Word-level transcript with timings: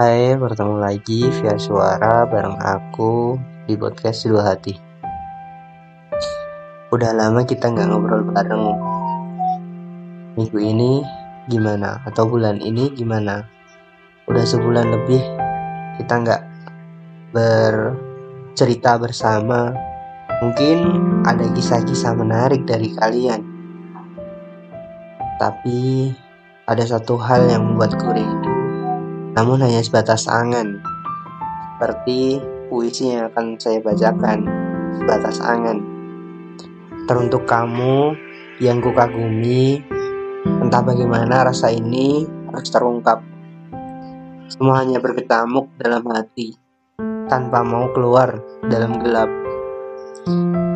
Hai, 0.00 0.32
bertemu 0.32 0.80
lagi 0.80 1.28
via 1.28 1.60
suara 1.60 2.24
bareng 2.24 2.56
aku 2.56 3.36
di 3.68 3.76
podcast 3.76 4.24
Dua 4.24 4.48
Hati. 4.48 4.72
Udah 6.88 7.12
lama 7.12 7.44
kita 7.44 7.68
nggak 7.68 7.84
ngobrol 7.84 8.24
bareng. 8.32 8.64
Minggu 10.40 10.56
ini 10.56 11.04
gimana? 11.52 12.00
Atau 12.08 12.32
bulan 12.32 12.64
ini 12.64 12.88
gimana? 12.96 13.44
Udah 14.24 14.40
sebulan 14.40 14.88
lebih 14.88 15.20
kita 16.00 16.14
nggak 16.16 16.42
bercerita 17.36 18.96
bersama. 18.96 19.76
Mungkin 20.40 20.80
ada 21.28 21.44
kisah-kisah 21.52 22.16
menarik 22.16 22.64
dari 22.64 22.88
kalian. 22.96 23.44
Tapi 25.36 26.08
ada 26.64 26.88
satu 26.88 27.20
hal 27.20 27.52
yang 27.52 27.68
membuatku 27.68 28.08
rindu, 28.16 28.59
namun 29.34 29.62
hanya 29.62 29.82
sebatas 29.82 30.26
angan. 30.26 30.82
Seperti 31.76 32.42
puisi 32.68 33.14
yang 33.14 33.32
akan 33.32 33.56
saya 33.56 33.80
bacakan, 33.80 34.44
sebatas 35.00 35.40
angan. 35.40 35.78
Teruntuk 37.08 37.48
kamu 37.48 38.14
yang 38.60 38.78
kukagumi, 38.84 39.80
entah 40.44 40.84
bagaimana 40.84 41.48
rasa 41.48 41.72
ini 41.72 42.28
harus 42.52 42.70
terungkap. 42.70 43.24
Semua 44.50 44.82
hanya 44.82 45.00
berketamuk 45.00 45.72
dalam 45.78 46.04
hati, 46.10 46.58
tanpa 47.30 47.64
mau 47.64 47.88
keluar 47.94 48.42
dalam 48.66 48.98
gelap. 49.00 49.30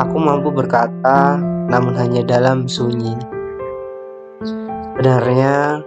Aku 0.00 0.16
mampu 0.18 0.50
berkata, 0.54 1.36
namun 1.68 1.94
hanya 2.00 2.24
dalam 2.24 2.64
sunyi. 2.64 3.14
Sebenarnya, 4.40 5.84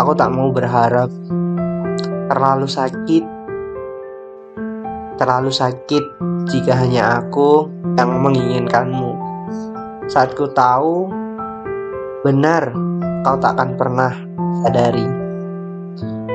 aku 0.00 0.12
tak 0.16 0.32
mau 0.34 0.50
berharap 0.50 1.12
terlalu 2.26 2.66
sakit, 2.66 3.24
terlalu 5.18 5.50
sakit 5.54 6.04
jika 6.50 6.72
hanya 6.74 7.22
aku 7.22 7.70
yang 7.94 8.18
menginginkanmu. 8.18 9.14
Saat 10.10 10.34
ku 10.34 10.50
tahu, 10.50 11.10
benar 12.26 12.70
kau 13.22 13.38
tak 13.38 13.58
akan 13.58 13.70
pernah 13.78 14.12
sadari. 14.62 15.06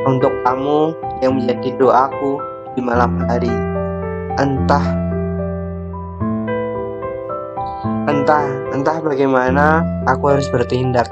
Untuk 0.01 0.33
kamu 0.43 0.95
yang 1.21 1.37
menjadi 1.37 1.77
doaku 1.77 2.41
di 2.73 2.81
malam 2.81 3.21
hari, 3.27 3.51
entah 4.39 4.87
entah 8.09 8.47
entah 8.73 8.97
bagaimana 8.97 9.85
aku 10.09 10.35
harus 10.35 10.49
bertindak 10.49 11.05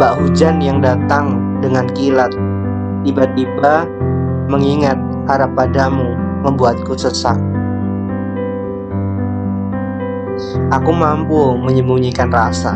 bak 0.00 0.16
hujan 0.16 0.58
yang 0.64 0.80
datang 0.80 1.60
dengan 1.60 1.84
kilat 1.92 2.32
tiba-tiba 3.06 3.88
mengingat 4.50 4.98
harap 5.30 5.52
padamu 5.54 6.16
membuatku 6.42 6.96
sesak. 6.96 7.38
Aku 10.72 10.90
mampu 10.90 11.54
menyembunyikan 11.60 12.32
rasa, 12.32 12.74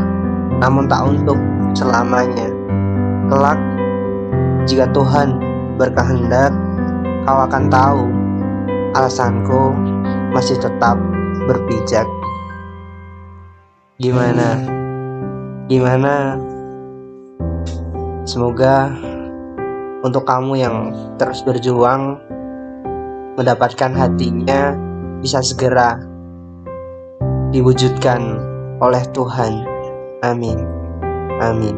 namun 0.61 0.87
tak 0.87 1.03
untuk 1.09 1.39
selamanya. 1.73 2.53
Kelak, 3.33 3.57
jika 4.69 4.85
Tuhan 4.93 5.41
berkehendak, 5.81 6.53
kau 7.25 7.41
akan 7.49 7.73
tahu 7.73 8.05
alasanku 8.93 9.73
masih 10.37 10.61
tetap 10.61 11.01
berpijak. 11.49 12.05
Gimana? 13.97 14.61
Gimana 15.65 16.37
Semoga 18.25 18.89
untuk 20.05 20.29
kamu 20.29 20.61
yang 20.61 20.77
terus 21.17 21.41
berjuang 21.41 22.21
mendapatkan 23.41 23.91
hatinya 23.97 24.77
bisa 25.25 25.41
segera 25.41 25.97
diwujudkan 27.51 28.21
oleh 28.85 29.01
Tuhan. 29.17 29.65
Amin. 30.21 30.61
Amin. 31.41 31.77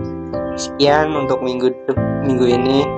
Sekian 0.58 1.14
untuk 1.14 1.40
minggu 1.40 1.70
minggu 2.26 2.46
ini. 2.50 2.95